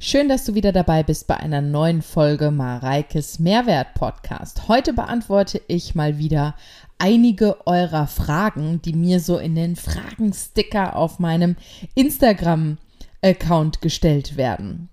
[0.00, 4.68] Schön, dass du wieder dabei bist bei einer neuen Folge Mareikes Mehrwert Podcast.
[4.68, 6.54] Heute beantworte ich mal wieder
[6.98, 11.56] einige eurer Fragen, die mir so in den Fragensticker auf meinem
[11.96, 14.88] Instagram-Account gestellt werden.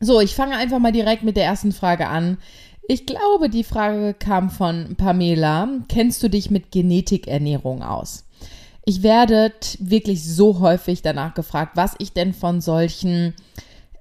[0.00, 2.38] So, ich fange einfach mal direkt mit der ersten Frage an.
[2.88, 5.68] Ich glaube, die Frage kam von Pamela.
[5.90, 8.24] Kennst du dich mit Genetikernährung aus?
[8.86, 13.34] Ich werde wirklich so häufig danach gefragt, was ich denn von solchen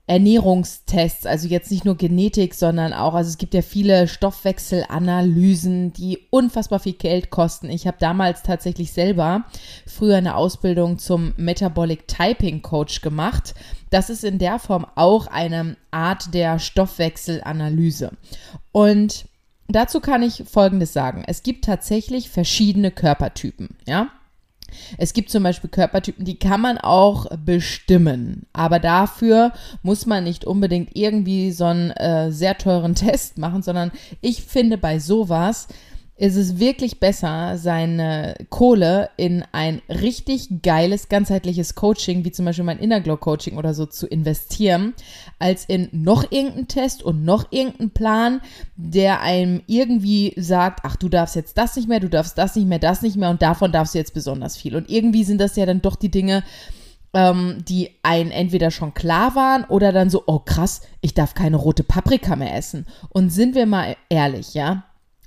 [0.10, 6.18] Ernährungstests, also jetzt nicht nur Genetik, sondern auch, also es gibt ja viele Stoffwechselanalysen, die
[6.32, 7.70] unfassbar viel Geld kosten.
[7.70, 9.46] Ich habe damals tatsächlich selber
[9.86, 13.54] früher eine Ausbildung zum Metabolic Typing Coach gemacht.
[13.92, 18.14] Das ist in der Form auch eine Art der Stoffwechselanalyse.
[18.72, 19.26] Und
[19.68, 21.24] dazu kann ich Folgendes sagen.
[21.28, 24.08] Es gibt tatsächlich verschiedene Körpertypen, ja.
[24.98, 28.46] Es gibt zum Beispiel Körpertypen, die kann man auch bestimmen.
[28.54, 33.92] Aber dafür muss man nicht unbedingt irgendwie so einen äh, sehr teuren Test machen, sondern
[34.22, 35.68] ich finde bei sowas
[36.20, 42.66] ist es wirklich besser, seine Kohle in ein richtig geiles, ganzheitliches Coaching, wie zum Beispiel
[42.66, 44.94] mein Inner Glow Coaching oder so, zu investieren,
[45.40, 48.42] als in noch irgendeinen Test und noch irgendeinen Plan,
[48.76, 52.68] der einem irgendwie sagt, ach, du darfst jetzt das nicht mehr, du darfst das nicht
[52.68, 54.76] mehr, das nicht mehr und davon darfst du jetzt besonders viel.
[54.76, 56.44] Und irgendwie sind das ja dann doch die Dinge,
[57.14, 61.56] ähm, die einen entweder schon klar waren oder dann so, oh krass, ich darf keine
[61.56, 62.86] rote Paprika mehr essen.
[63.08, 64.84] Und sind wir mal ehrlich, ja,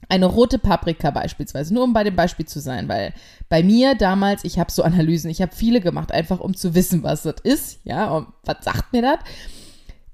[0.09, 3.15] eine rote Paprika beispielsweise, nur um bei dem Beispiel zu sein, weil
[3.49, 7.03] bei mir damals, ich habe so Analysen, ich habe viele gemacht, einfach um zu wissen,
[7.03, 9.19] was das ist, ja, und was sagt mir das?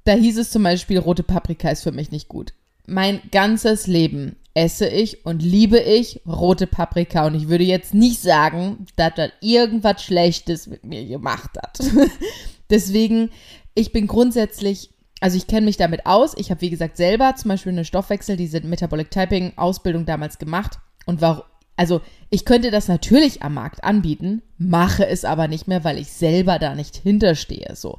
[0.04, 2.54] Da hieß es zum Beispiel, rote Paprika ist für mich nicht gut.
[2.86, 8.20] Mein ganzes Leben esse ich und liebe ich rote Paprika und ich würde jetzt nicht
[8.20, 11.78] sagen, dass das irgendwas Schlechtes mit mir gemacht hat.
[12.70, 13.30] Deswegen,
[13.74, 16.34] ich bin grundsätzlich also ich kenne mich damit aus.
[16.36, 20.78] Ich habe, wie gesagt, selber zum Beispiel eine Stoffwechsel, diese Metabolic Typing Ausbildung damals gemacht.
[21.06, 21.42] Und warum,
[21.76, 26.12] also ich könnte das natürlich am Markt anbieten, mache es aber nicht mehr, weil ich
[26.12, 27.98] selber da nicht hinterstehe, so.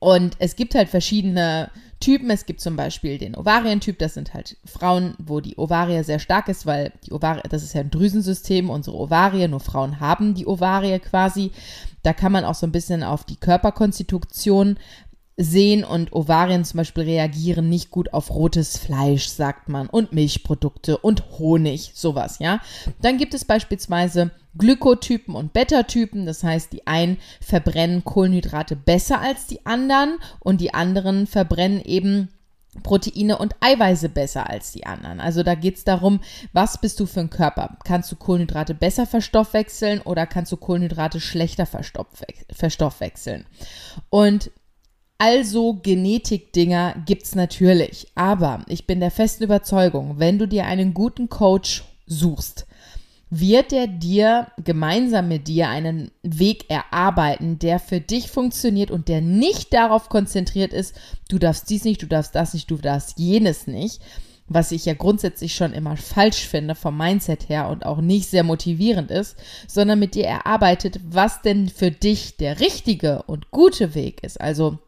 [0.00, 2.28] Und es gibt halt verschiedene Typen.
[2.28, 3.98] Es gibt zum Beispiel den Ovarientyp.
[3.98, 7.72] Das sind halt Frauen, wo die Ovarie sehr stark ist, weil die Ovarie, das ist
[7.72, 11.52] ja ein Drüsensystem, unsere Ovarie, nur Frauen haben die Ovarie quasi.
[12.02, 14.76] Da kann man auch so ein bisschen auf die Körperkonstitution
[15.36, 20.98] sehen und Ovarien zum Beispiel reagieren nicht gut auf rotes Fleisch, sagt man, und Milchprodukte
[20.98, 22.60] und Honig, sowas, ja.
[23.02, 29.46] Dann gibt es beispielsweise Glykotypen und Beta-Typen, das heißt, die einen verbrennen Kohlenhydrate besser als
[29.46, 32.28] die anderen und die anderen verbrennen eben
[32.82, 35.20] Proteine und Eiweiße besser als die anderen.
[35.20, 36.20] Also da geht es darum,
[36.52, 37.78] was bist du für ein Körper?
[37.84, 43.46] Kannst du Kohlenhydrate besser verstoffwechseln oder kannst du Kohlenhydrate schlechter verstoffwechseln?
[44.10, 44.50] Und
[45.18, 51.28] also Genetikdinger gibt's natürlich, aber ich bin der festen Überzeugung, wenn du dir einen guten
[51.28, 52.66] Coach suchst,
[53.30, 59.20] wird er dir gemeinsam mit dir einen Weg erarbeiten, der für dich funktioniert und der
[59.20, 60.94] nicht darauf konzentriert ist,
[61.28, 64.00] du darfst dies nicht, du darfst das nicht, du darfst jenes nicht,
[64.46, 68.44] was ich ja grundsätzlich schon immer falsch finde vom Mindset her und auch nicht sehr
[68.44, 69.36] motivierend ist,
[69.66, 74.40] sondern mit dir erarbeitet, was denn für dich der richtige und gute Weg ist.
[74.40, 74.78] Also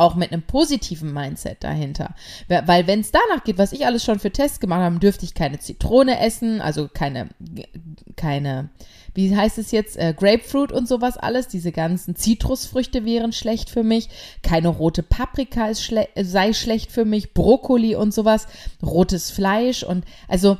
[0.00, 2.14] auch mit einem positiven Mindset dahinter.
[2.48, 5.34] Weil wenn es danach geht, was ich alles schon für Tests gemacht habe, dürfte ich
[5.34, 7.28] keine Zitrone essen, also keine,
[8.16, 8.70] keine,
[9.14, 11.48] wie heißt es jetzt, äh, Grapefruit und sowas alles.
[11.48, 14.08] Diese ganzen Zitrusfrüchte wären schlecht für mich.
[14.42, 17.34] Keine rote Paprika ist schle sei schlecht für mich.
[17.34, 18.46] Brokkoli und sowas.
[18.82, 20.56] Rotes Fleisch und also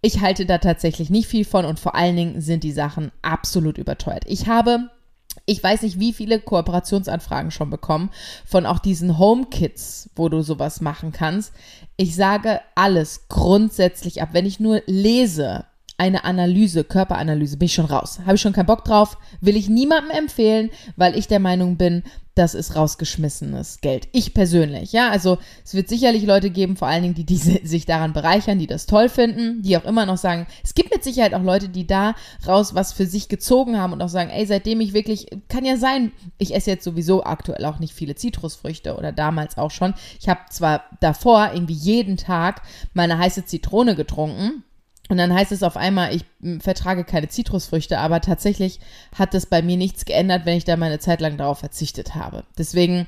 [0.00, 3.78] ich halte da tatsächlich nicht viel von und vor allen Dingen sind die Sachen absolut
[3.78, 4.24] überteuert.
[4.26, 4.90] Ich habe
[5.46, 8.10] ich weiß nicht, wie viele Kooperationsanfragen schon bekommen
[8.46, 11.52] von auch diesen Home-Kits, wo du sowas machen kannst.
[11.96, 14.30] Ich sage alles grundsätzlich ab.
[14.32, 15.64] Wenn ich nur lese,
[15.98, 18.20] eine Analyse, Körperanalyse, bin ich schon raus.
[18.24, 22.02] Habe ich schon keinen Bock drauf, will ich niemandem empfehlen, weil ich der Meinung bin,
[22.34, 24.08] das ist rausgeschmissenes Geld.
[24.12, 25.10] Ich persönlich, ja.
[25.10, 28.66] Also es wird sicherlich Leute geben, vor allen Dingen, die, die sich daran bereichern, die
[28.66, 31.86] das toll finden, die auch immer noch sagen, es gibt mit Sicherheit auch Leute, die
[31.86, 32.14] da
[32.46, 35.76] raus was für sich gezogen haben und auch sagen, ey, seitdem ich wirklich, kann ja
[35.76, 39.94] sein, ich esse jetzt sowieso aktuell auch nicht viele Zitrusfrüchte oder damals auch schon.
[40.18, 42.62] Ich habe zwar davor irgendwie jeden Tag
[42.94, 44.64] meine heiße Zitrone getrunken
[45.12, 46.24] und dann heißt es auf einmal, ich
[46.60, 48.80] vertrage keine Zitrusfrüchte, aber tatsächlich
[49.14, 52.44] hat das bei mir nichts geändert, wenn ich da meine Zeit lang darauf verzichtet habe.
[52.56, 53.06] Deswegen,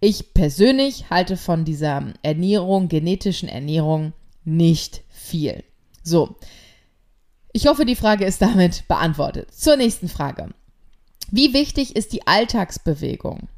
[0.00, 4.14] ich persönlich halte von dieser Ernährung, genetischen Ernährung
[4.46, 5.62] nicht viel.
[6.02, 6.36] So.
[7.52, 9.52] Ich hoffe, die Frage ist damit beantwortet.
[9.52, 10.54] Zur nächsten Frage.
[11.30, 13.50] Wie wichtig ist die Alltagsbewegung?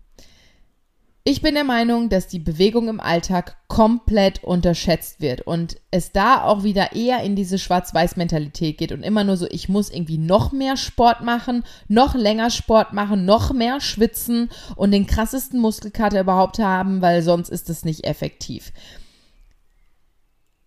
[1.26, 6.44] Ich bin der Meinung, dass die Bewegung im Alltag komplett unterschätzt wird und es da
[6.44, 10.52] auch wieder eher in diese Schwarz-Weiß-Mentalität geht und immer nur so, ich muss irgendwie noch
[10.52, 16.58] mehr Sport machen, noch länger Sport machen, noch mehr schwitzen und den krassesten Muskelkater überhaupt
[16.58, 18.74] haben, weil sonst ist es nicht effektiv.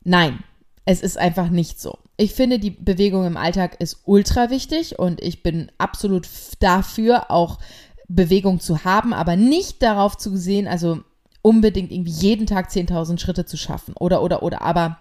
[0.03, 0.43] Nein,
[0.85, 1.99] es ist einfach nicht so.
[2.15, 6.27] Ich finde, die Bewegung im Alltag ist ultra wichtig und ich bin absolut
[6.59, 7.59] dafür, auch
[8.07, 10.99] Bewegung zu haben, aber nicht darauf zu sehen, also
[11.41, 14.97] unbedingt irgendwie jeden Tag 10.000 Schritte zu schaffen oder, oder, oder, aber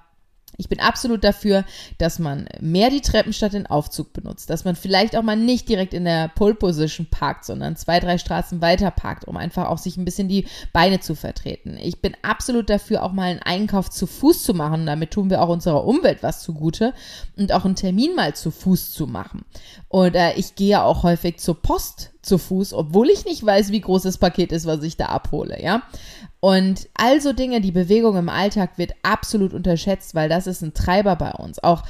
[0.59, 1.65] ich bin absolut dafür,
[1.99, 5.69] dass man mehr die Treppen statt den Aufzug benutzt, dass man vielleicht auch mal nicht
[5.69, 9.79] direkt in der Pole Position parkt, sondern zwei, drei Straßen weiter parkt, um einfach auch
[9.79, 11.77] sich ein bisschen die Beine zu vertreten.
[11.81, 14.87] Ich bin absolut dafür, auch mal einen Einkauf zu Fuß zu machen.
[14.87, 16.95] Damit tun wir auch unserer Umwelt was zugute
[17.37, 19.45] und auch einen Termin mal zu Fuß zu machen.
[19.89, 23.81] Und äh, ich gehe auch häufig zur Post zu Fuß, obwohl ich nicht weiß, wie
[23.81, 25.83] groß das Paket ist, was ich da abhole, ja.
[26.41, 31.17] Und also Dinge, die Bewegung im Alltag wird absolut unterschätzt, weil das ist ein Treiber
[31.17, 31.63] bei uns.
[31.63, 31.83] Auch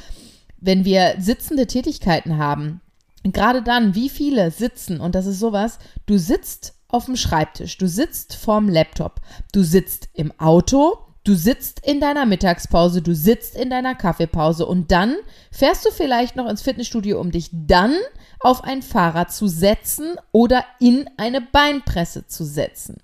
[0.59, 2.81] wenn wir sitzende Tätigkeiten haben,
[3.23, 7.89] gerade dann, wie viele sitzen, und das ist sowas, du sitzt auf dem Schreibtisch, du
[7.89, 9.21] sitzt vorm Laptop,
[9.53, 14.93] du sitzt im Auto, du sitzt in deiner Mittagspause, du sitzt in deiner Kaffeepause und
[14.93, 15.17] dann
[15.51, 17.95] fährst du vielleicht noch ins Fitnessstudio, um dich dann
[18.41, 22.99] auf ein Fahrrad zu setzen oder in eine Beinpresse zu setzen.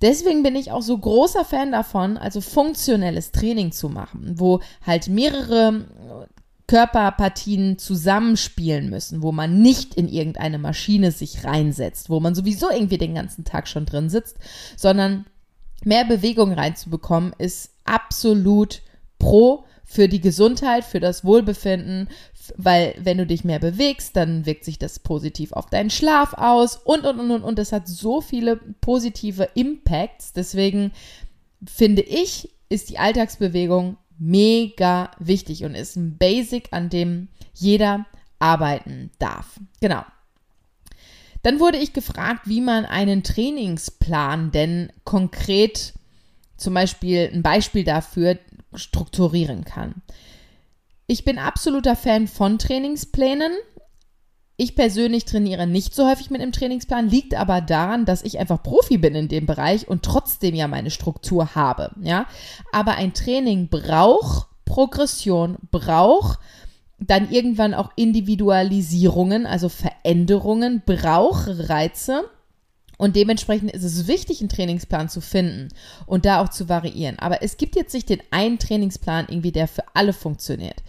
[0.00, 5.08] Deswegen bin ich auch so großer Fan davon, also funktionelles Training zu machen, wo halt
[5.08, 5.86] mehrere
[6.68, 12.98] Körperpartien zusammenspielen müssen, wo man nicht in irgendeine Maschine sich reinsetzt, wo man sowieso irgendwie
[12.98, 14.36] den ganzen Tag schon drin sitzt,
[14.76, 15.24] sondern
[15.84, 18.82] mehr Bewegung reinzubekommen, ist absolut
[19.18, 22.08] pro für die Gesundheit, für das Wohlbefinden,
[22.56, 26.76] weil wenn du dich mehr bewegst, dann wirkt sich das positiv auf deinen Schlaf aus
[26.76, 27.58] und, und, und, und, und.
[27.58, 30.32] Das hat so viele positive Impacts.
[30.32, 30.92] Deswegen
[31.66, 38.04] finde ich, ist die Alltagsbewegung mega wichtig und ist ein Basic, an dem jeder
[38.38, 39.58] arbeiten darf.
[39.80, 40.04] Genau.
[41.42, 45.94] Dann wurde ich gefragt, wie man einen Trainingsplan denn konkret,
[46.56, 48.38] zum Beispiel ein Beispiel dafür,
[48.74, 50.02] strukturieren kann.
[51.06, 53.52] Ich bin absoluter Fan von Trainingsplänen.
[54.56, 58.62] Ich persönlich trainiere nicht so häufig mit einem Trainingsplan, liegt aber daran, dass ich einfach
[58.62, 62.26] Profi bin in dem Bereich und trotzdem ja meine Struktur habe, ja.
[62.72, 66.40] Aber ein Training braucht Progression, braucht
[66.98, 72.24] dann irgendwann auch Individualisierungen, also Veränderungen, braucht Reize
[72.98, 75.68] und dementsprechend ist es wichtig, einen Trainingsplan zu finden
[76.06, 77.18] und da auch zu variieren.
[77.20, 80.82] Aber es gibt jetzt nicht den einen Trainingsplan irgendwie, der für alle funktioniert.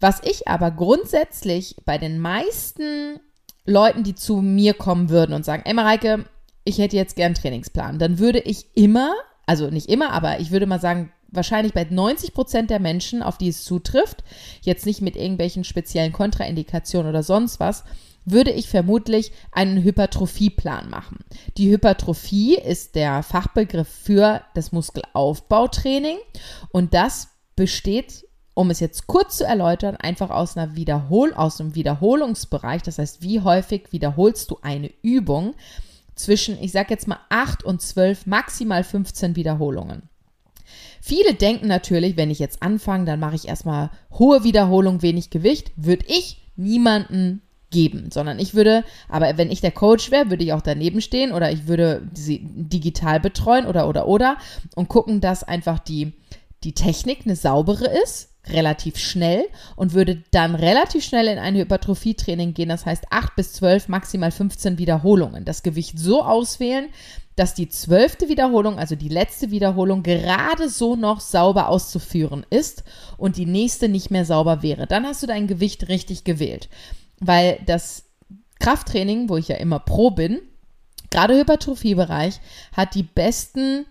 [0.00, 3.20] Was ich aber grundsätzlich bei den meisten
[3.66, 6.24] Leuten, die zu mir kommen würden und sagen, ey Mareike,
[6.64, 9.14] ich hätte jetzt gern einen Trainingsplan, dann würde ich immer,
[9.46, 13.38] also nicht immer, aber ich würde mal sagen, wahrscheinlich bei 90 Prozent der Menschen, auf
[13.38, 14.24] die es zutrifft,
[14.62, 17.84] jetzt nicht mit irgendwelchen speziellen Kontraindikationen oder sonst was,
[18.24, 21.18] würde ich vermutlich einen Hypertrophieplan machen.
[21.58, 26.16] Die Hypertrophie ist der Fachbegriff für das Muskelaufbautraining
[26.70, 31.74] und das besteht um es jetzt kurz zu erläutern, einfach aus einer Wiederhol aus einem
[31.74, 35.54] Wiederholungsbereich, das heißt, wie häufig wiederholst du eine Übung
[36.14, 40.08] zwischen, ich sage jetzt mal 8 und 12, maximal 15 Wiederholungen.
[41.06, 45.70] Viele denken natürlich, wenn ich jetzt anfange, dann mache ich erstmal hohe Wiederholung, wenig Gewicht,
[45.76, 50.54] würde ich niemanden geben, sondern ich würde, aber wenn ich der Coach wäre, würde ich
[50.54, 54.38] auch daneben stehen oder ich würde sie digital betreuen oder oder oder
[54.76, 56.14] und gucken, dass einfach die
[56.62, 59.44] die Technik eine saubere ist, relativ schnell
[59.76, 64.30] und würde dann relativ schnell in ein Hypertrophietraining gehen, das heißt 8 bis 12, maximal
[64.30, 65.44] 15 Wiederholungen.
[65.44, 66.86] Das Gewicht so auswählen,
[67.36, 72.84] dass die zwölfte Wiederholung, also die letzte Wiederholung, gerade so noch sauber auszuführen ist
[73.16, 74.86] und die nächste nicht mehr sauber wäre.
[74.86, 76.68] Dann hast du dein Gewicht richtig gewählt
[77.20, 78.04] weil das
[78.60, 80.40] Krafttraining, wo ich ja immer pro bin,
[81.10, 82.40] gerade Hypertrophiebereich,
[82.72, 83.86] hat die besten,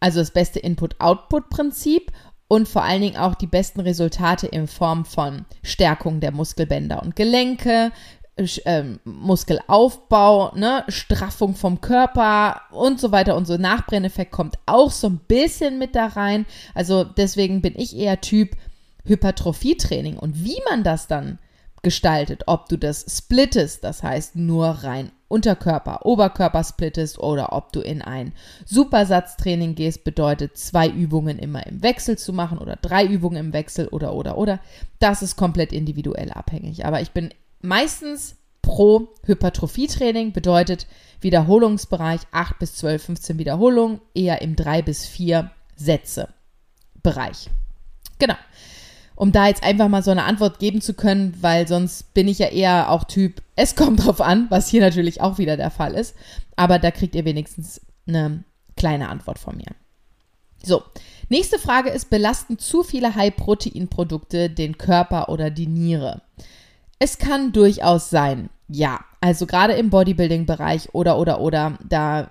[0.00, 2.12] also das beste Input-Output-Prinzip
[2.48, 7.16] und vor allen Dingen auch die besten Resultate in Form von Stärkung der Muskelbänder und
[7.16, 7.92] Gelenke,
[8.36, 13.56] äh, Muskelaufbau, ne, Straffung vom Körper und so weiter und so.
[13.56, 16.46] Nachbrenneffekt kommt auch so ein bisschen mit da rein.
[16.74, 18.56] Also deswegen bin ich eher Typ
[19.04, 20.18] Hypertrophietraining.
[20.18, 21.38] Und wie man das dann
[21.82, 27.80] gestaltet, ob du das splittest, das heißt nur rein Unterkörper, Oberkörper splittest oder ob du
[27.80, 28.32] in ein
[28.64, 33.88] Supersatztraining gehst, bedeutet zwei Übungen immer im Wechsel zu machen oder drei Übungen im Wechsel
[33.88, 34.60] oder oder oder.
[35.00, 36.86] Das ist komplett individuell abhängig.
[36.86, 40.32] Aber ich bin meistens pro Hypertrophietraining.
[40.32, 40.86] Bedeutet
[41.20, 46.28] Wiederholungsbereich 8 bis 12, 15 Wiederholungen, eher im 3 bis 4 Sätze
[47.02, 47.50] Bereich.
[48.18, 48.36] Genau.
[49.14, 52.38] Um da jetzt einfach mal so eine Antwort geben zu können, weil sonst bin ich
[52.38, 55.94] ja eher auch Typ, es kommt drauf an, was hier natürlich auch wieder der Fall
[55.94, 56.14] ist.
[56.56, 58.44] Aber da kriegt ihr wenigstens eine
[58.76, 59.72] kleine Antwort von mir.
[60.62, 60.82] So,
[61.28, 66.22] nächste Frage ist, belasten zu viele High-Protein-Produkte den Körper oder die Niere?
[66.98, 69.00] Es kann durchaus sein, ja.
[69.20, 72.30] Also gerade im Bodybuilding-Bereich oder, oder, oder, da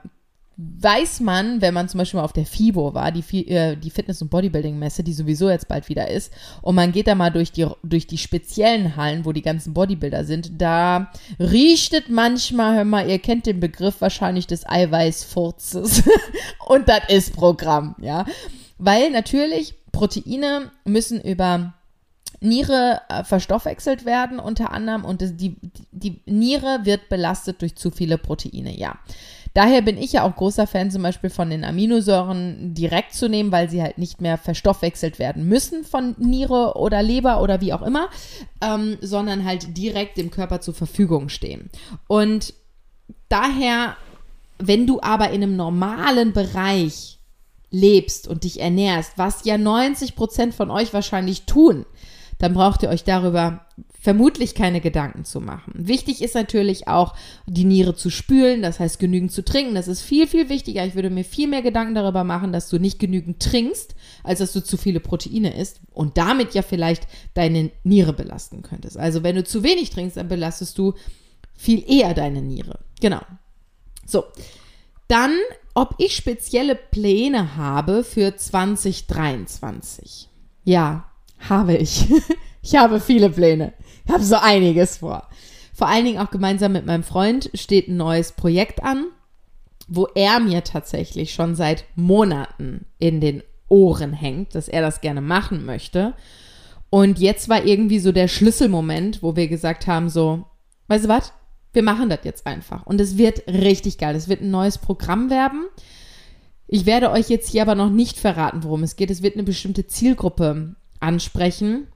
[0.58, 4.22] weiß man, wenn man zum Beispiel mal auf der FIBO war, die, äh, die Fitness-
[4.22, 6.32] und Bodybuilding-Messe, die sowieso jetzt bald wieder ist,
[6.62, 10.24] und man geht da mal durch die, durch die speziellen Hallen, wo die ganzen Bodybuilder
[10.24, 16.04] sind, da riecht es manchmal, hör mal, ihr kennt den Begriff wahrscheinlich des Eiweißfurzes.
[16.68, 18.26] und das ist Programm, ja.
[18.78, 21.74] Weil natürlich Proteine müssen über
[22.40, 25.56] Niere äh, verstoffwechselt werden unter anderem und die,
[25.92, 28.98] die Niere wird belastet durch zu viele Proteine, ja.
[29.56, 33.54] Daher bin ich ja auch großer Fan zum Beispiel von den Aminosäuren direkt zu nehmen,
[33.54, 37.82] weil sie halt nicht mehr verstoffwechselt werden müssen von Niere oder Leber oder wie auch
[37.82, 38.10] immer,
[38.62, 41.70] ähm, sondern halt direkt dem Körper zur Verfügung stehen.
[42.08, 42.54] Und
[43.30, 43.96] daher,
[44.60, 47.20] wenn du aber in einem normalen Bereich
[47.72, 51.86] lebst und dich ernährst, was ja 90 Prozent von euch wahrscheinlich tun,
[52.38, 53.66] dann braucht ihr euch darüber
[54.00, 55.74] vermutlich keine Gedanken zu machen.
[55.76, 57.16] Wichtig ist natürlich auch,
[57.48, 59.74] die Niere zu spülen, das heißt genügend zu trinken.
[59.74, 60.86] Das ist viel, viel wichtiger.
[60.86, 64.54] Ich würde mir viel mehr Gedanken darüber machen, dass du nicht genügend trinkst, als dass
[64.54, 68.98] du zu viele Proteine isst und damit ja vielleicht deine Niere belasten könntest.
[68.98, 70.94] Also wenn du zu wenig trinkst, dann belastest du
[71.56, 72.80] viel eher deine Niere.
[73.02, 73.22] Genau.
[74.06, 74.26] So.
[75.08, 75.34] Dann,
[75.74, 80.30] ob ich spezielle Pläne habe für 2023.
[80.64, 81.06] Ja,
[81.50, 82.08] habe ich.
[82.62, 83.74] ich habe viele Pläne.
[84.06, 85.28] Ich habe so einiges vor.
[85.74, 89.08] Vor allen Dingen auch gemeinsam mit meinem Freund steht ein neues Projekt an,
[89.88, 95.22] wo er mir tatsächlich schon seit Monaten in den Ohren hängt, dass er das gerne
[95.22, 96.14] machen möchte.
[96.90, 100.46] Und jetzt war irgendwie so der Schlüsselmoment, wo wir gesagt haben, so,
[100.88, 101.34] weißt du was?
[101.74, 102.86] Wir machen das jetzt einfach.
[102.86, 104.16] Und es wird richtig geil.
[104.16, 105.66] Es wird ein neues Programm werden.
[106.68, 109.12] Ich werde euch jetzt hier aber noch nicht verraten, worum es geht.
[109.12, 111.88] Es wird eine bestimmte Zielgruppe ansprechen.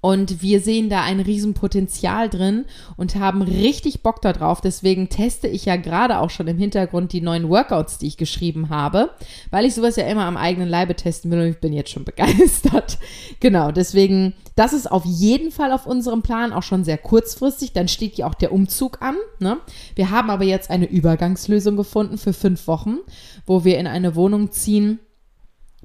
[0.00, 2.64] Und wir sehen da ein Riesenpotenzial drin
[2.96, 4.62] und haben richtig Bock darauf.
[4.62, 8.70] Deswegen teste ich ja gerade auch schon im Hintergrund die neuen Workouts, die ich geschrieben
[8.70, 9.10] habe,
[9.50, 12.04] weil ich sowas ja immer am eigenen Leibe testen will und ich bin jetzt schon
[12.06, 12.98] begeistert.
[13.40, 17.72] Genau, deswegen, das ist auf jeden Fall auf unserem Plan, auch schon sehr kurzfristig.
[17.72, 19.16] Dann steht ja auch der Umzug an.
[19.38, 19.58] Ne?
[19.96, 22.98] Wir haben aber jetzt eine Übergangslösung gefunden für fünf Wochen,
[23.44, 24.98] wo wir in eine Wohnung ziehen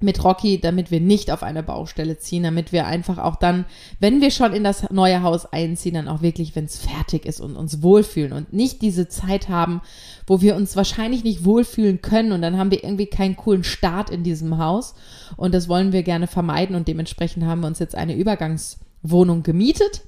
[0.02, 3.66] mit Rocky, damit wir nicht auf eine Baustelle ziehen, damit wir einfach auch dann,
[4.00, 7.40] wenn wir schon in das neue Haus einziehen, dann auch wirklich, wenn es fertig ist
[7.40, 9.82] und uns wohlfühlen und nicht diese Zeit haben,
[10.28, 14.10] wo wir uns wahrscheinlich nicht wohlfühlen können und dann haben wir irgendwie keinen coolen Start
[14.10, 14.96] in diesem Haus.
[15.38, 20.04] Und das wollen wir gerne vermeiden und dementsprechend haben wir uns jetzt eine Übergangswohnung gemietet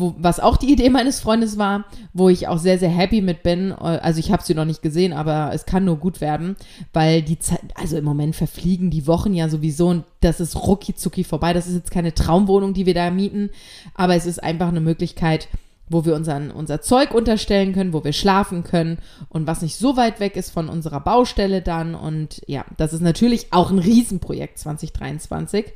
[0.00, 3.42] wo, was auch die Idee meines Freundes war, wo ich auch sehr, sehr happy mit
[3.42, 3.72] bin.
[3.72, 6.56] Also ich habe sie noch nicht gesehen, aber es kann nur gut werden,
[6.92, 10.94] weil die Zeit, also im Moment verfliegen die Wochen ja sowieso und das ist rucki
[10.94, 11.52] zucki vorbei.
[11.52, 13.50] Das ist jetzt keine Traumwohnung, die wir da mieten,
[13.94, 15.48] aber es ist einfach eine Möglichkeit,
[15.90, 19.96] wo wir unseren, unser Zeug unterstellen können, wo wir schlafen können und was nicht so
[19.96, 21.96] weit weg ist von unserer Baustelle dann.
[21.96, 25.72] Und ja, das ist natürlich auch ein Riesenprojekt 2023.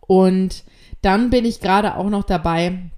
[0.00, 0.64] Und
[1.02, 2.90] dann bin ich gerade auch noch dabei,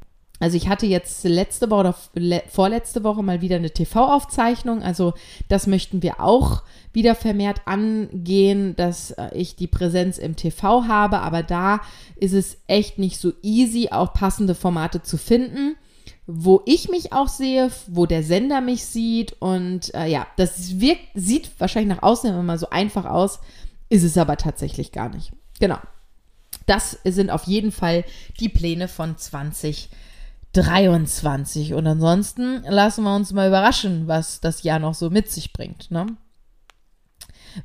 [0.43, 4.83] also ich hatte jetzt letzte Woche oder vorletzte Woche mal wieder eine TV-Aufzeichnung.
[4.83, 5.15] Also
[5.47, 11.21] das möchten wir auch wieder vermehrt angehen, dass äh, ich die Präsenz im TV habe.
[11.21, 11.81] Aber da
[12.17, 15.77] ist es echt nicht so easy, auch passende Formate zu finden,
[16.27, 19.41] wo ich mich auch sehe, wo der Sender mich sieht.
[19.41, 23.39] Und äh, ja, das wirkt, sieht wahrscheinlich nach außen immer so einfach aus,
[23.91, 25.31] ist es aber tatsächlich gar nicht.
[25.61, 25.79] Genau.
[26.67, 28.03] Das sind auf jeden Fall
[28.41, 29.89] die Pläne von 2020.
[30.53, 31.75] 23.
[31.75, 35.91] Und ansonsten lassen wir uns mal überraschen, was das Jahr noch so mit sich bringt.
[35.91, 36.07] Ne?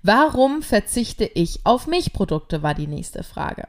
[0.03, 3.67] Warum verzichte ich auf Milchprodukte, war die nächste Frage.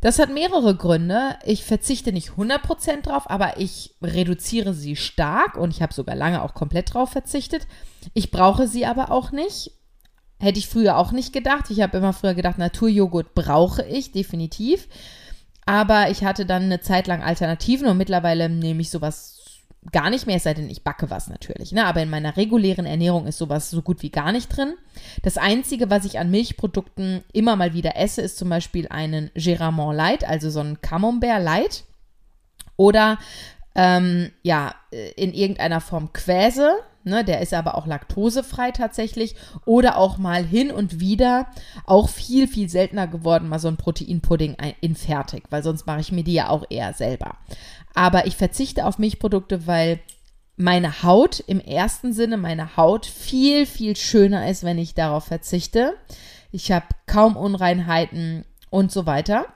[0.00, 1.36] Das hat mehrere Gründe.
[1.44, 6.42] Ich verzichte nicht 100% drauf, aber ich reduziere sie stark und ich habe sogar lange
[6.42, 7.66] auch komplett drauf verzichtet.
[8.12, 9.72] Ich brauche sie aber auch nicht.
[10.38, 11.70] Hätte ich früher auch nicht gedacht.
[11.70, 14.86] Ich habe immer früher gedacht, Naturjoghurt brauche ich definitiv.
[15.66, 19.36] Aber ich hatte dann eine Zeit lang Alternativen und mittlerweile nehme ich sowas
[19.92, 21.72] gar nicht mehr, es sei denn, ich backe was natürlich.
[21.72, 21.84] Ne?
[21.84, 24.74] Aber in meiner regulären Ernährung ist sowas so gut wie gar nicht drin.
[25.22, 29.96] Das Einzige, was ich an Milchprodukten immer mal wieder esse, ist zum Beispiel einen Geramont
[29.96, 31.84] Light, also so ein Camembert Light.
[32.76, 33.18] Oder
[33.74, 39.96] ähm, ja, äh, in irgendeiner Form Quäse, ne, der ist aber auch laktosefrei tatsächlich, oder
[39.96, 41.46] auch mal hin und wieder,
[41.86, 46.12] auch viel, viel seltener geworden, mal so ein Proteinpudding in fertig, weil sonst mache ich
[46.12, 47.36] mir die ja auch eher selber.
[47.94, 50.00] Aber ich verzichte auf Milchprodukte, weil
[50.56, 55.94] meine Haut im ersten Sinne, meine Haut viel, viel schöner ist, wenn ich darauf verzichte.
[56.50, 59.46] Ich habe kaum Unreinheiten und so weiter.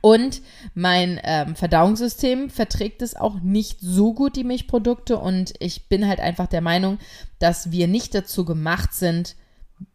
[0.00, 0.40] Und
[0.74, 5.18] mein ähm, Verdauungssystem verträgt es auch nicht so gut, die Milchprodukte.
[5.18, 6.98] Und ich bin halt einfach der Meinung,
[7.38, 9.36] dass wir nicht dazu gemacht sind,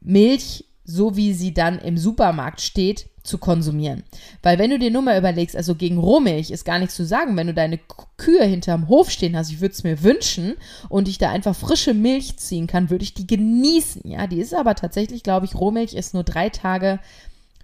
[0.02, 4.04] Milch, so wie sie dann im Supermarkt steht, zu konsumieren.
[4.44, 7.36] Weil wenn du dir nur mal überlegst, also gegen Rohmilch ist gar nichts zu sagen,
[7.36, 7.80] wenn du deine
[8.18, 10.54] Kühe hinterm Hof stehen hast, ich würde es mir wünschen
[10.90, 14.04] und ich da einfach frische Milch ziehen kann, würde ich die genießen.
[14.06, 17.00] Ja, die ist aber tatsächlich, glaube ich, Rohmilch ist nur drei Tage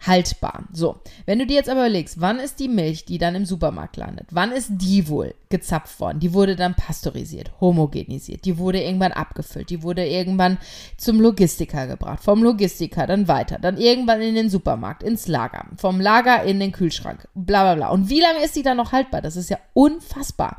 [0.01, 0.65] haltbar.
[0.73, 3.97] So, wenn du dir jetzt aber überlegst, wann ist die Milch, die dann im Supermarkt
[3.97, 6.19] landet, wann ist die wohl gezapft worden?
[6.19, 10.57] Die wurde dann pasteurisiert, homogenisiert, die wurde irgendwann abgefüllt, die wurde irgendwann
[10.97, 16.01] zum Logistiker gebracht, vom Logistiker dann weiter, dann irgendwann in den Supermarkt, ins Lager, vom
[16.01, 17.89] Lager in den Kühlschrank, bla bla bla.
[17.89, 19.21] Und wie lange ist die dann noch haltbar?
[19.21, 20.57] Das ist ja unfassbar.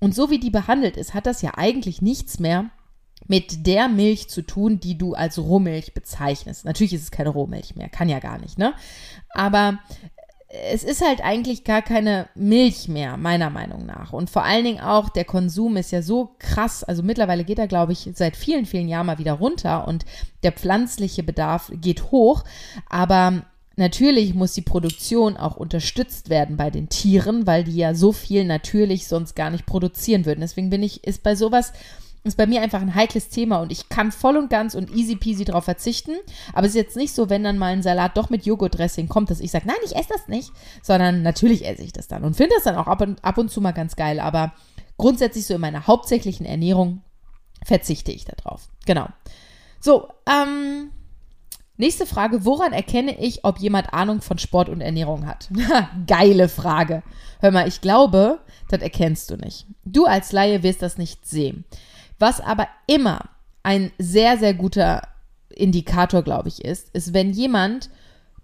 [0.00, 2.70] Und so wie die behandelt ist, hat das ja eigentlich nichts mehr
[3.26, 6.64] mit der Milch zu tun, die du als Rohmilch bezeichnest.
[6.64, 8.74] Natürlich ist es keine Rohmilch mehr, kann ja gar nicht, ne?
[9.30, 9.78] Aber
[10.70, 14.12] es ist halt eigentlich gar keine Milch mehr, meiner Meinung nach.
[14.12, 16.84] Und vor allen Dingen auch, der Konsum ist ja so krass.
[16.84, 20.04] Also mittlerweile geht er, glaube ich, seit vielen, vielen Jahren mal wieder runter und
[20.42, 22.44] der pflanzliche Bedarf geht hoch.
[22.90, 28.12] Aber natürlich muss die Produktion auch unterstützt werden bei den Tieren, weil die ja so
[28.12, 30.40] viel natürlich sonst gar nicht produzieren würden.
[30.40, 31.72] Deswegen bin ich, ist bei sowas
[32.24, 35.16] ist bei mir einfach ein heikles Thema und ich kann voll und ganz und easy
[35.16, 36.12] peasy drauf verzichten.
[36.52, 39.30] Aber es ist jetzt nicht so, wenn dann mal ein Salat doch mit Joghurtdressing kommt,
[39.30, 40.52] dass ich sage, nein, ich esse das nicht,
[40.82, 43.50] sondern natürlich esse ich das dann und finde das dann auch ab und, ab und
[43.50, 44.20] zu mal ganz geil.
[44.20, 44.52] Aber
[44.96, 47.02] grundsätzlich so in meiner hauptsächlichen Ernährung
[47.64, 48.68] verzichte ich darauf.
[48.86, 49.08] Genau.
[49.80, 50.92] So, ähm,
[51.76, 52.44] nächste Frage.
[52.44, 55.48] Woran erkenne ich, ob jemand Ahnung von Sport und Ernährung hat?
[56.06, 57.02] Geile Frage.
[57.40, 59.66] Hör mal, ich glaube, das erkennst du nicht.
[59.84, 61.64] Du als Laie wirst das nicht sehen.
[62.22, 63.30] Was aber immer
[63.64, 65.02] ein sehr, sehr guter
[65.48, 67.90] Indikator, glaube ich, ist, ist, wenn jemand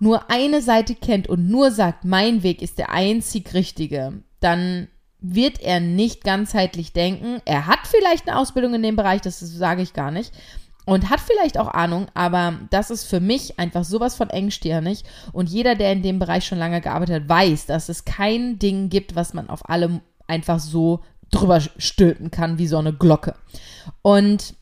[0.01, 4.89] nur eine Seite kennt und nur sagt, mein Weg ist der einzig richtige, dann
[5.21, 7.41] wird er nicht ganzheitlich denken.
[7.45, 10.33] Er hat vielleicht eine Ausbildung in dem Bereich, das sage ich gar nicht.
[10.85, 15.05] Und hat vielleicht auch Ahnung, aber das ist für mich einfach sowas von engstirnig.
[15.31, 18.89] Und jeder, der in dem Bereich schon lange gearbeitet hat, weiß, dass es kein Ding
[18.89, 23.35] gibt, was man auf allem einfach so drüber stülpen kann wie so eine Glocke.
[24.03, 24.55] Und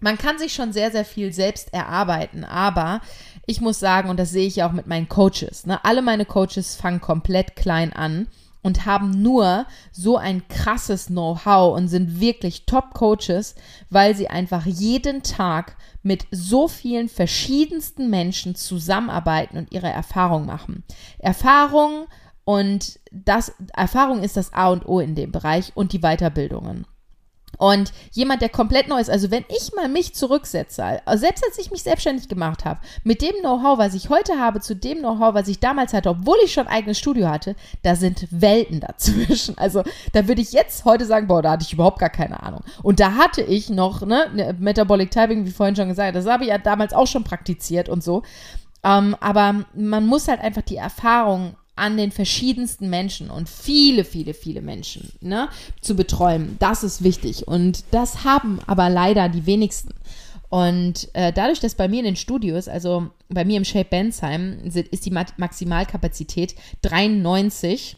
[0.00, 3.00] man kann sich schon sehr, sehr viel selbst erarbeiten, aber
[3.46, 6.24] ich muss sagen, und das sehe ich ja auch mit meinen Coaches, ne, alle meine
[6.24, 8.28] Coaches fangen komplett klein an
[8.62, 13.54] und haben nur so ein krasses Know-how und sind wirklich Top-Coaches,
[13.88, 20.84] weil sie einfach jeden Tag mit so vielen verschiedensten Menschen zusammenarbeiten und ihre Erfahrung machen.
[21.18, 22.06] Erfahrung
[22.50, 26.84] und das, Erfahrung ist das A und O in dem Bereich und die Weiterbildungen.
[27.58, 31.70] Und jemand, der komplett neu ist, also wenn ich mal mich zurücksetze, selbst als ich
[31.70, 35.46] mich selbstständig gemacht habe, mit dem Know-how, was ich heute habe, zu dem Know-how, was
[35.46, 39.56] ich damals hatte, obwohl ich schon ein eigenes Studio hatte, da sind Welten dazwischen.
[39.56, 42.64] Also da würde ich jetzt heute sagen, boah, da hatte ich überhaupt gar keine Ahnung.
[42.82, 46.42] Und da hatte ich noch, ne, ne Metabolic Typing, wie vorhin schon gesagt, das habe
[46.42, 48.24] ich ja damals auch schon praktiziert und so.
[48.82, 54.34] Ähm, aber man muss halt einfach die Erfahrung an den verschiedensten Menschen und viele, viele,
[54.34, 55.48] viele Menschen ne,
[55.80, 56.56] zu betreuen.
[56.58, 57.48] Das ist wichtig.
[57.48, 59.94] Und das haben aber leider die wenigsten.
[60.50, 64.58] Und äh, dadurch, dass bei mir in den Studios, also bei mir im Shape Bensheim,
[64.64, 67.96] ist die Maximalkapazität 93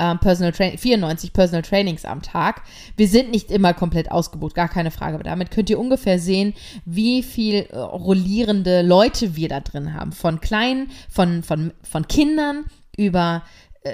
[0.00, 2.62] äh, Personal Training, 94 Personal Trainings am Tag.
[2.96, 5.14] Wir sind nicht immer komplett ausgebucht, gar keine Frage.
[5.14, 10.12] Aber damit könnt ihr ungefähr sehen, wie viel äh, rollierende Leute wir da drin haben.
[10.12, 12.64] Von kleinen, von, von, von Kindern
[12.96, 13.42] über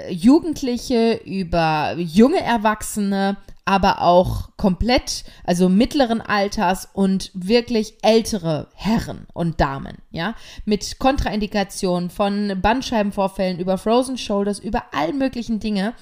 [0.09, 9.59] Jugendliche, über junge Erwachsene, aber auch komplett, also mittleren Alters und wirklich ältere Herren und
[9.59, 15.93] Damen, ja, mit Kontraindikationen von Bandscheibenvorfällen über Frozen Shoulders, über all möglichen Dinge.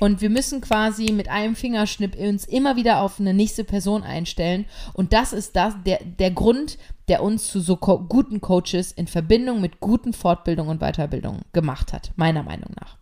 [0.00, 4.64] Und wir müssen quasi mit einem Fingerschnipp uns immer wieder auf eine nächste Person einstellen.
[4.94, 9.60] Und das ist das, der, der Grund, der uns zu so guten Coaches in Verbindung
[9.60, 12.99] mit guten Fortbildungen und Weiterbildungen gemacht hat, meiner Meinung nach.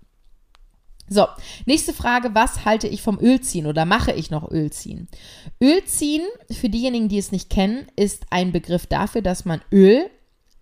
[1.08, 1.26] So,
[1.66, 5.08] nächste Frage, was halte ich vom Ölziehen oder mache ich noch Ölziehen?
[5.62, 10.10] Ölziehen, für diejenigen, die es nicht kennen, ist ein Begriff dafür, dass man Öl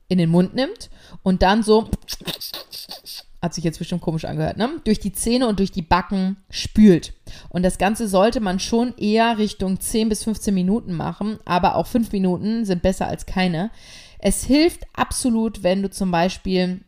[0.09, 0.91] in den Mund nimmt
[1.23, 1.91] und dann so
[3.43, 4.81] hat sich jetzt bestimmt komisch angehört, ne?
[4.85, 7.15] durch die Zähne und durch die Backen spült.
[7.49, 11.87] Und das Ganze sollte man schon eher Richtung 10 bis 15 Minuten machen, aber auch
[11.87, 13.71] 5 Minuten sind besser als keine.
[14.19, 16.81] Es hilft absolut, wenn du zum Beispiel,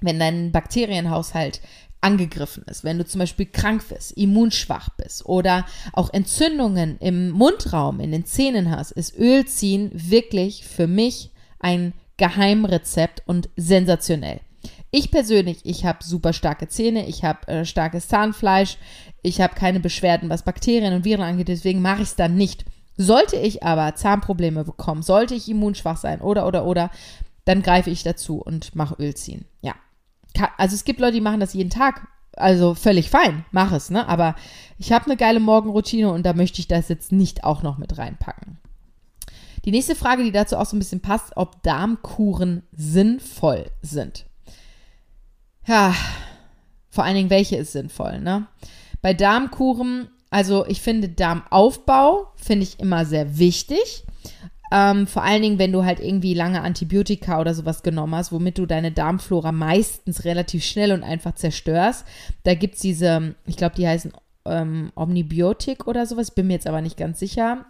[0.00, 1.60] wenn dein Bakterienhaushalt
[2.04, 5.64] angegriffen ist, wenn du zum Beispiel krank bist, immunschwach bist oder
[5.94, 13.22] auch Entzündungen im Mundraum, in den Zähnen hast, ist Ölziehen wirklich für mich ein Geheimrezept
[13.26, 14.40] und sensationell.
[14.90, 18.76] Ich persönlich, ich habe super starke Zähne, ich habe äh, starkes Zahnfleisch,
[19.22, 22.64] ich habe keine Beschwerden, was Bakterien und Viren angeht, deswegen mache ich es dann nicht.
[22.96, 26.90] Sollte ich aber Zahnprobleme bekommen, sollte ich immunschwach sein oder oder oder,
[27.44, 29.46] dann greife ich dazu und mache Öl ziehen.
[29.62, 29.74] Ja.
[30.56, 32.06] Also es gibt Leute, die machen das jeden Tag.
[32.36, 34.08] Also völlig fein, mach es, ne?
[34.08, 34.34] Aber
[34.78, 37.96] ich habe eine geile Morgenroutine und da möchte ich das jetzt nicht auch noch mit
[37.96, 38.58] reinpacken.
[39.64, 44.26] Die nächste Frage, die dazu auch so ein bisschen passt, ob Darmkuren sinnvoll sind.
[45.66, 45.94] Ja,
[46.90, 48.46] vor allen Dingen, welche ist sinnvoll, ne?
[49.00, 54.04] Bei Darmkuren, also ich finde Darmaufbau, finde ich immer sehr wichtig.
[54.76, 58.58] Ähm, vor allen Dingen, wenn du halt irgendwie lange Antibiotika oder sowas genommen hast, womit
[58.58, 62.04] du deine Darmflora meistens relativ schnell und einfach zerstörst.
[62.42, 64.12] Da gibt es diese, ich glaube, die heißen
[64.46, 67.66] ähm, Omnibiotik oder sowas, bin mir jetzt aber nicht ganz sicher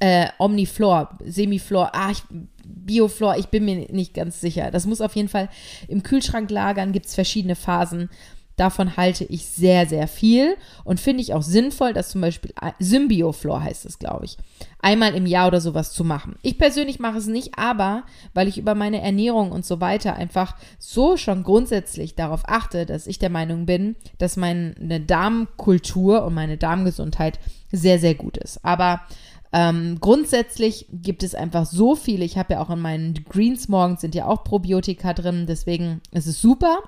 [0.00, 2.22] äh, Omniflor, Semiflor, ah, ich,
[2.64, 4.70] Bioflor, ich bin mir nicht ganz sicher.
[4.70, 5.48] Das muss auf jeden Fall
[5.88, 8.08] im Kühlschrank lagern, gibt es verschiedene Phasen.
[8.56, 13.62] Davon halte ich sehr, sehr viel und finde ich auch sinnvoll, dass zum Beispiel Symbioflor
[13.62, 14.38] heißt es, glaube ich,
[14.80, 16.36] einmal im Jahr oder sowas zu machen.
[16.40, 20.56] Ich persönlich mache es nicht, aber weil ich über meine Ernährung und so weiter einfach
[20.78, 26.56] so schon grundsätzlich darauf achte, dass ich der Meinung bin, dass meine Darmkultur und meine
[26.56, 27.38] Darmgesundheit
[27.70, 28.64] sehr, sehr gut ist.
[28.64, 29.02] Aber
[29.52, 32.24] ähm, grundsätzlich gibt es einfach so viele.
[32.24, 36.26] Ich habe ja auch in meinen Greens morgens sind ja auch Probiotika drin, deswegen ist
[36.26, 36.78] es super.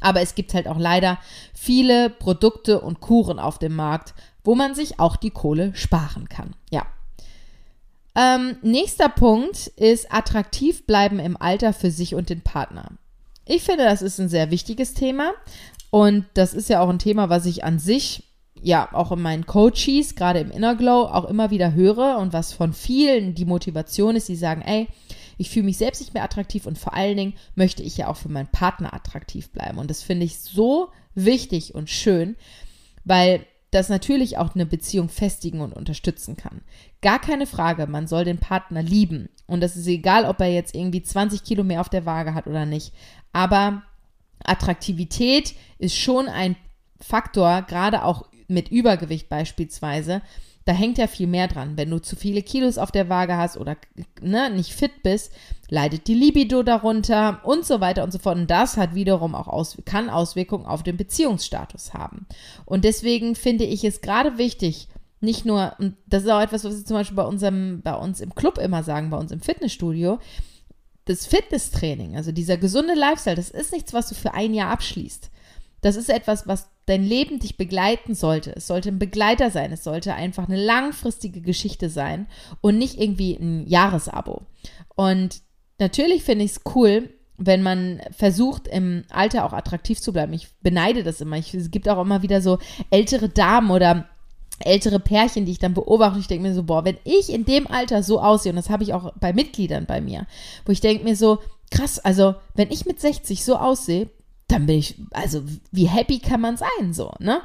[0.00, 1.18] Aber es gibt halt auch leider
[1.54, 6.54] viele Produkte und Kuren auf dem Markt, wo man sich auch die Kohle sparen kann.
[6.70, 6.86] Ja.
[8.14, 12.90] Ähm, nächster Punkt ist attraktiv bleiben im Alter für sich und den Partner.
[13.46, 15.32] Ich finde, das ist ein sehr wichtiges Thema
[15.90, 18.24] und das ist ja auch ein Thema, was ich an sich
[18.62, 22.52] ja auch in meinen Coaches, gerade im Inner Glow, auch immer wieder höre und was
[22.52, 24.88] von vielen die Motivation ist, die sagen, ey,
[25.42, 28.16] ich fühle mich selbst nicht mehr attraktiv und vor allen Dingen möchte ich ja auch
[28.16, 29.78] für meinen Partner attraktiv bleiben.
[29.78, 32.36] Und das finde ich so wichtig und schön,
[33.04, 36.60] weil das natürlich auch eine Beziehung festigen und unterstützen kann.
[37.00, 39.30] Gar keine Frage, man soll den Partner lieben.
[39.48, 42.46] Und das ist egal, ob er jetzt irgendwie 20 Kilo mehr auf der Waage hat
[42.46, 42.92] oder nicht.
[43.32, 43.82] Aber
[44.44, 46.54] Attraktivität ist schon ein
[47.00, 50.22] Faktor, gerade auch mit Übergewicht beispielsweise,
[50.64, 51.76] da hängt ja viel mehr dran.
[51.76, 53.76] Wenn du zu viele Kilos auf der Waage hast oder
[54.20, 55.32] ne, nicht fit bist,
[55.68, 58.36] leidet die Libido darunter und so weiter und so fort.
[58.36, 62.26] Und das hat wiederum auch aus, kann Auswirkungen auf den Beziehungsstatus haben.
[62.64, 64.88] Und deswegen finde ich es gerade wichtig,
[65.20, 68.20] nicht nur, und das ist auch etwas, was wir zum Beispiel bei unserem, bei uns
[68.20, 70.18] im Club immer sagen, bei uns im Fitnessstudio,
[71.04, 75.30] das Fitnesstraining, also dieser gesunde Lifestyle, das ist nichts, was du für ein Jahr abschließt.
[75.82, 78.54] Das ist etwas, was dein Leben dich begleiten sollte.
[78.56, 79.72] Es sollte ein Begleiter sein.
[79.72, 82.26] Es sollte einfach eine langfristige Geschichte sein
[82.60, 84.42] und nicht irgendwie ein Jahresabo.
[84.94, 85.42] Und
[85.78, 90.32] natürlich finde ich es cool, wenn man versucht, im Alter auch attraktiv zu bleiben.
[90.32, 91.36] Ich beneide das immer.
[91.36, 92.58] Ich, es gibt auch immer wieder so
[92.90, 94.06] ältere Damen oder
[94.60, 96.20] ältere Pärchen, die ich dann beobachte.
[96.20, 98.84] Ich denke mir so, boah, wenn ich in dem Alter so aussehe, und das habe
[98.84, 100.26] ich auch bei Mitgliedern bei mir,
[100.64, 101.38] wo ich denke mir so,
[101.72, 104.08] krass, also wenn ich mit 60 so aussehe,
[104.52, 107.40] dann bin ich, also wie happy kann man sein, so, ne?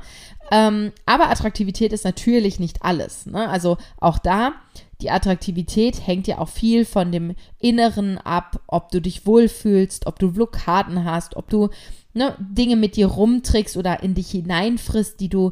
[0.51, 3.49] Ähm, aber Attraktivität ist natürlich nicht alles, ne?
[3.49, 4.53] Also auch da,
[5.01, 10.19] die Attraktivität hängt ja auch viel von dem Inneren ab, ob du dich wohlfühlst, ob
[10.19, 11.69] du Blockaden hast, ob du
[12.13, 15.51] ne, Dinge mit dir rumträgst oder in dich hineinfrisst, die du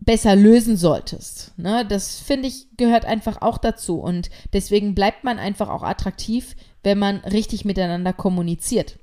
[0.00, 1.56] besser lösen solltest.
[1.56, 1.86] Ne?
[1.88, 6.98] Das finde ich gehört einfach auch dazu und deswegen bleibt man einfach auch attraktiv, wenn
[6.98, 8.98] man richtig miteinander kommuniziert.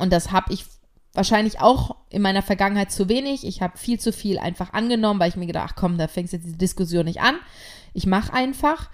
[0.00, 0.64] Und das habe ich
[1.12, 3.46] wahrscheinlich auch in meiner Vergangenheit zu wenig.
[3.46, 6.32] Ich habe viel zu viel einfach angenommen, weil ich mir gedacht, ach komm, da fängst
[6.32, 7.36] jetzt diese Diskussion nicht an.
[7.92, 8.90] Ich mache einfach.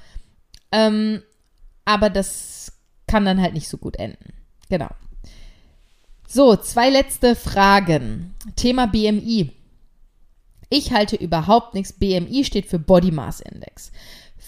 [0.73, 1.23] Ähm,
[1.85, 2.73] aber das
[3.07, 4.33] kann dann halt nicht so gut enden.
[4.69, 4.89] Genau.
[6.27, 8.35] So, zwei letzte Fragen.
[8.57, 9.53] Thema BMI.
[10.69, 11.93] Ich halte überhaupt nichts.
[11.93, 13.93] BMI steht für Body Mass Index.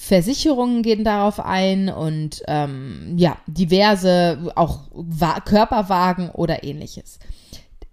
[0.00, 7.18] Versicherungen gehen darauf ein und ähm, ja, diverse auch Wa Körperwagen oder ähnliches.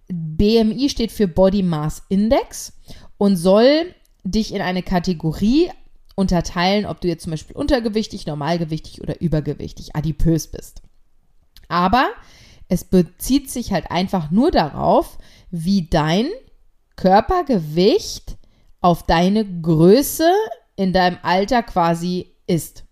[0.08, 2.74] BMI steht für Body Mass Index
[3.18, 3.92] und soll
[4.22, 5.68] dich in eine Kategorie
[6.14, 10.82] unterteilen, ob du jetzt zum Beispiel untergewichtig, normalgewichtig oder übergewichtig, adipös bist.
[11.68, 12.08] Aber
[12.68, 15.18] Es bezieht sich halt einfach nur darauf,
[15.50, 16.28] wie dein
[16.94, 18.36] Körpergewicht
[18.80, 20.30] auf deine Größe
[20.76, 22.84] in deinem Alter quasi ist.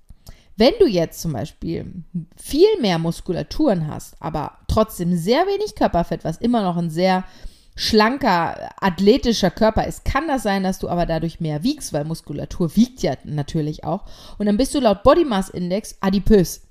[0.57, 2.05] Wenn du jetzt zum Beispiel
[2.37, 7.25] viel mehr Muskulaturen hast, aber trotzdem sehr wenig Körperfett, was immer noch ein sehr
[7.77, 12.77] schlanker, athletischer Körper ist, kann das sein, dass du aber dadurch mehr wiegst, weil Muskulatur
[12.77, 14.05] wiegt ja natürlich auch.
[14.38, 16.68] Und dann bist du laut Body Mass Index adipös.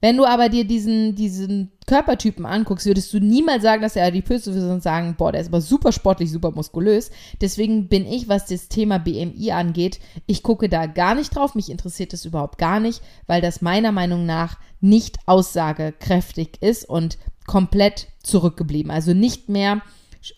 [0.00, 4.46] Wenn du aber dir diesen, diesen Körpertypen anguckst, würdest du niemals sagen, dass er adipös
[4.46, 7.10] ist, sondern sagen, boah, der ist aber super sportlich, super muskulös.
[7.40, 11.54] Deswegen bin ich, was das Thema BMI angeht, ich gucke da gar nicht drauf.
[11.54, 17.16] Mich interessiert das überhaupt gar nicht, weil das meiner Meinung nach nicht aussagekräftig ist und
[17.46, 18.90] komplett zurückgeblieben.
[18.90, 19.80] Also nicht mehr,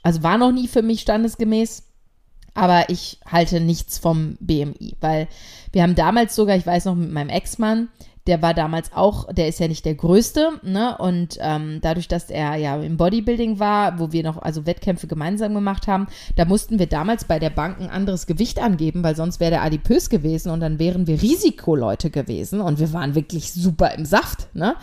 [0.04, 1.82] also war noch nie für mich standesgemäß.
[2.54, 5.28] Aber ich halte nichts vom BMI, weil
[5.72, 7.88] wir haben damals sogar, ich weiß noch mit meinem Ex-Mann,
[8.26, 10.96] der war damals auch, der ist ja nicht der Größte, ne?
[10.98, 15.54] Und ähm, dadurch, dass er ja im Bodybuilding war, wo wir noch also Wettkämpfe gemeinsam
[15.54, 16.06] gemacht haben,
[16.36, 19.62] da mussten wir damals bei der Bank ein anderes Gewicht angeben, weil sonst wäre der
[19.62, 24.54] adipös gewesen und dann wären wir Risikoleute gewesen und wir waren wirklich super im Saft,
[24.54, 24.76] ne?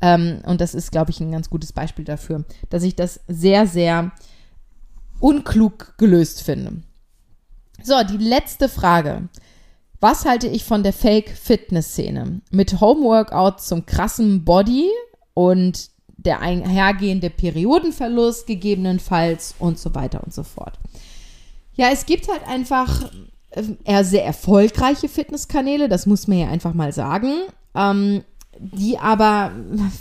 [0.00, 3.66] Ähm, und das ist, glaube ich, ein ganz gutes Beispiel dafür, dass ich das sehr,
[3.66, 4.12] sehr
[5.18, 6.82] unklug gelöst finde.
[7.82, 9.28] So, die letzte Frage.
[10.02, 12.40] Was halte ich von der Fake-Fitness-Szene?
[12.50, 14.88] Mit Homeworkout zum krassen Body
[15.32, 20.76] und der einhergehende Periodenverlust gegebenenfalls und so weiter und so fort.
[21.76, 23.12] Ja, es gibt halt einfach
[23.50, 27.34] äh, eher sehr erfolgreiche Fitnesskanäle, das muss man ja einfach mal sagen,
[27.76, 28.24] ähm,
[28.58, 29.52] die aber,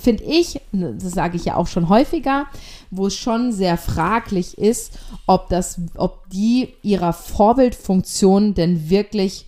[0.01, 2.47] finde ich, das sage ich ja auch schon häufiger,
[2.89, 9.45] wo es schon sehr fraglich ist, ob das, ob die ihrer Vorbildfunktion denn wirklich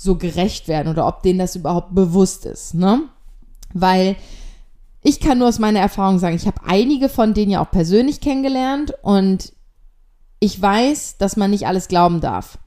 [0.00, 3.02] so gerecht werden oder ob denen das überhaupt bewusst ist, ne?
[3.74, 4.14] Weil
[5.02, 8.20] ich kann nur aus meiner Erfahrung sagen, ich habe einige von denen ja auch persönlich
[8.20, 9.52] kennengelernt und
[10.38, 12.58] ich weiß, dass man nicht alles glauben darf.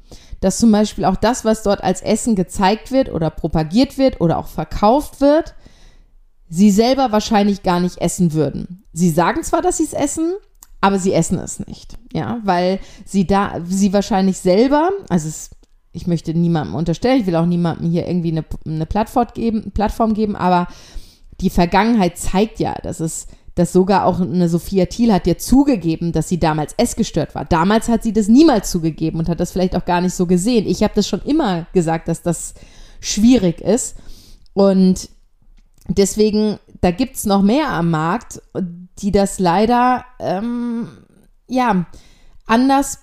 [0.42, 4.38] Dass zum Beispiel auch das, was dort als Essen gezeigt wird oder propagiert wird oder
[4.38, 5.56] auch verkauft wird,
[6.50, 8.84] sie selber wahrscheinlich gar nicht essen würden.
[8.92, 10.34] Sie sagen zwar, dass sie es essen,
[10.82, 11.98] aber sie essen es nicht.
[12.12, 15.52] Ja, weil sie da, sie wahrscheinlich selber, also es
[15.94, 20.14] ich möchte niemandem unterstellen, ich will auch niemandem hier irgendwie eine, eine Plattform, geben, Plattform
[20.14, 20.68] geben, aber
[21.42, 26.14] die Vergangenheit zeigt ja, dass es, dass sogar auch eine Sophia Thiel hat ja zugegeben,
[26.14, 27.44] dass sie damals essgestört war.
[27.46, 30.66] Damals hat sie das niemals zugegeben und hat das vielleicht auch gar nicht so gesehen.
[30.68, 32.54] Ich habe das schon immer gesagt, dass das
[33.02, 33.98] schwierig ist.
[34.54, 35.10] Und
[35.88, 38.42] deswegen, da gibt es noch mehr am Markt,
[39.00, 40.88] die das leider, ähm,
[41.48, 41.86] ja,
[42.46, 43.00] anders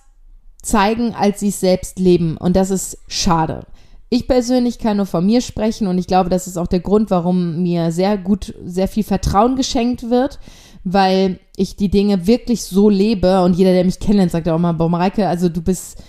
[0.61, 2.37] zeigen, als sie es selbst leben.
[2.37, 3.65] Und das ist schade.
[4.09, 7.11] Ich persönlich kann nur von mir sprechen und ich glaube, das ist auch der Grund,
[7.11, 10.39] warum mir sehr gut, sehr viel Vertrauen geschenkt wird,
[10.83, 14.73] weil ich die Dinge wirklich so lebe und jeder, der mich kennenlernt, sagt auch immer,
[14.73, 16.01] boah, also du bist,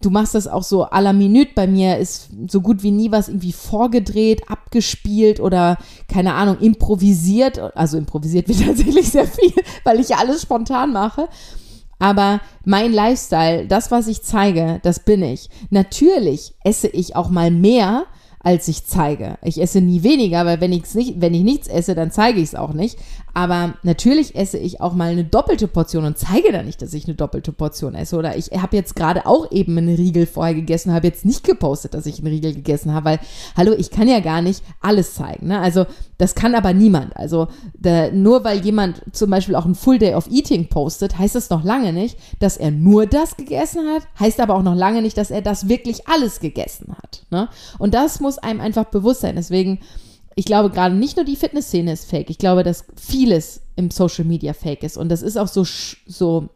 [0.00, 1.50] du machst das auch so à la Minute.
[1.56, 7.58] Bei mir ist so gut wie nie was irgendwie vorgedreht, abgespielt oder keine Ahnung, improvisiert.
[7.76, 11.28] Also improvisiert wird tatsächlich sehr viel, weil ich ja alles spontan mache.
[11.98, 15.50] Aber mein Lifestyle, das, was ich zeige, das bin ich.
[15.70, 18.06] Natürlich esse ich auch mal mehr,
[18.40, 19.36] als ich zeige.
[19.42, 20.86] Ich esse nie weniger, weil wenn, nicht,
[21.20, 22.98] wenn ich nichts esse, dann zeige ich es auch nicht.
[23.34, 27.06] Aber natürlich esse ich auch mal eine doppelte Portion und zeige dann nicht, dass ich
[27.06, 28.16] eine doppelte Portion esse.
[28.16, 31.94] Oder ich habe jetzt gerade auch eben einen Riegel vorher gegessen, habe jetzt nicht gepostet,
[31.94, 33.20] dass ich einen Riegel gegessen habe, weil,
[33.56, 35.48] hallo, ich kann ja gar nicht alles zeigen.
[35.48, 35.60] Ne?
[35.60, 35.86] Also
[36.18, 37.16] das kann aber niemand.
[37.16, 41.34] Also da, nur weil jemand zum Beispiel auch ein Full Day of Eating postet, heißt
[41.34, 45.02] das noch lange nicht, dass er nur das gegessen hat, heißt aber auch noch lange
[45.02, 47.24] nicht, dass er das wirklich alles gegessen hat.
[47.30, 47.48] Ne?
[47.78, 49.36] Und das muss einem einfach bewusst sein.
[49.36, 49.80] Deswegen
[50.38, 52.30] ich glaube gerade nicht nur die Fitnessszene ist fake.
[52.30, 54.96] Ich glaube, dass vieles im Social Media fake ist.
[54.96, 55.64] Und das ist auch so,
[56.06, 56.48] so,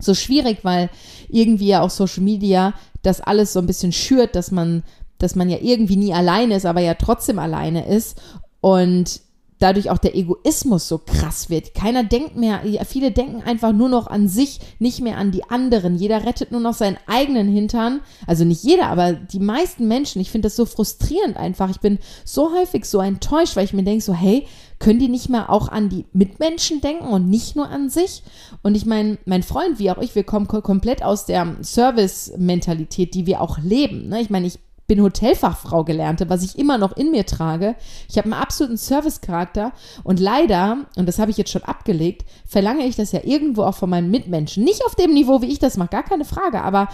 [0.00, 0.90] so schwierig, weil
[1.28, 4.82] irgendwie ja auch Social Media das alles so ein bisschen schürt, dass man,
[5.18, 8.20] dass man ja irgendwie nie alleine ist, aber ja trotzdem alleine ist.
[8.60, 9.20] Und
[9.60, 11.74] dadurch auch der Egoismus so krass wird.
[11.74, 15.96] Keiner denkt mehr, viele denken einfach nur noch an sich, nicht mehr an die anderen.
[15.96, 18.00] Jeder rettet nur noch seinen eigenen Hintern.
[18.26, 20.20] Also nicht jeder, aber die meisten Menschen.
[20.20, 21.70] Ich finde das so frustrierend einfach.
[21.70, 24.46] Ich bin so häufig so enttäuscht, weil ich mir denke so, hey,
[24.78, 28.22] können die nicht mehr auch an die Mitmenschen denken und nicht nur an sich?
[28.62, 33.26] Und ich meine, mein Freund wie auch ich, wir kommen komplett aus der Service-Mentalität, die
[33.26, 34.08] wir auch leben.
[34.08, 34.22] Ne?
[34.22, 34.58] Ich meine, ich
[34.90, 37.76] bin Hotelfachfrau gelernte, was ich immer noch in mir trage.
[38.08, 39.70] Ich habe einen absoluten Servicecharakter
[40.02, 43.76] und leider, und das habe ich jetzt schon abgelegt, verlange ich das ja irgendwo auch
[43.76, 44.64] von meinen Mitmenschen.
[44.64, 46.88] Nicht auf dem Niveau, wie ich das mache, gar keine Frage, aber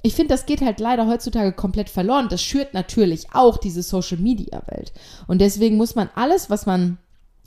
[0.00, 2.28] ich finde, das geht halt leider heutzutage komplett verloren.
[2.30, 4.94] Das schürt natürlich auch diese Social Media Welt.
[5.26, 6.96] Und deswegen muss man alles, was man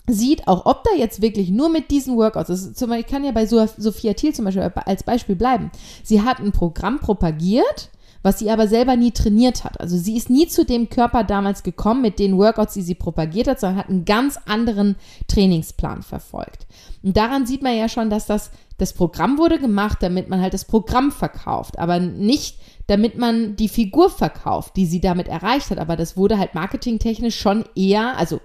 [0.07, 3.11] sieht, auch ob da jetzt wirklich nur mit diesen Workouts, das ist zum Beispiel, ich
[3.11, 5.71] kann ja bei Sophia Thiel zum Beispiel als Beispiel bleiben.
[6.03, 7.89] Sie hat ein Programm propagiert,
[8.25, 9.79] was sie aber selber nie trainiert hat.
[9.79, 13.47] Also sie ist nie zu dem Körper damals gekommen mit den Workouts, die sie propagiert
[13.47, 14.95] hat, sondern hat einen ganz anderen
[15.27, 16.65] Trainingsplan verfolgt.
[17.03, 20.55] Und daran sieht man ja schon, dass das, das Programm wurde gemacht, damit man halt
[20.55, 22.57] das Programm verkauft, aber nicht
[22.87, 25.77] damit man die Figur verkauft, die sie damit erreicht hat.
[25.77, 28.39] Aber das wurde halt marketingtechnisch schon eher, also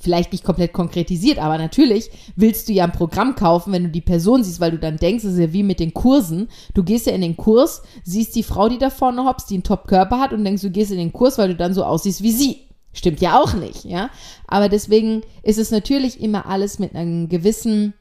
[0.00, 4.00] vielleicht nicht komplett konkretisiert, aber natürlich willst du ja ein Programm kaufen, wenn du die
[4.00, 6.48] Person siehst, weil du dann denkst, es ist ja wie mit den Kursen.
[6.74, 9.62] Du gehst ja in den Kurs, siehst die Frau, die da vorne hoppst, die einen
[9.62, 12.32] Top-Körper hat und denkst, du gehst in den Kurs, weil du dann so aussiehst wie
[12.32, 12.56] sie.
[12.92, 14.10] Stimmt ja auch nicht, ja.
[14.48, 17.94] Aber deswegen ist es natürlich immer alles mit einem gewissen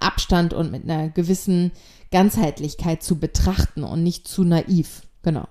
[0.00, 1.72] Abstand und mit einer gewissen
[2.10, 5.02] Ganzheitlichkeit zu betrachten und nicht zu naiv.
[5.22, 5.46] Genau.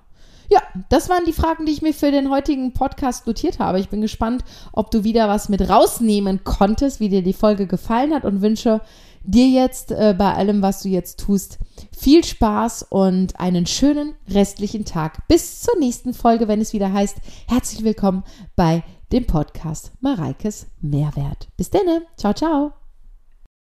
[0.51, 3.79] Ja, das waren die Fragen, die ich mir für den heutigen Podcast notiert habe.
[3.79, 8.13] Ich bin gespannt, ob du wieder was mit rausnehmen konntest, wie dir die Folge gefallen
[8.13, 8.81] hat und wünsche
[9.23, 11.57] dir jetzt äh, bei allem, was du jetzt tust,
[11.97, 15.25] viel Spaß und einen schönen restlichen Tag.
[15.29, 17.15] Bis zur nächsten Folge, wenn es wieder heißt,
[17.47, 18.25] herzlich willkommen
[18.57, 18.83] bei
[19.13, 21.47] dem Podcast Mareikes Mehrwert.
[21.55, 22.01] Bis denne.
[22.17, 22.80] Ciao, ciao.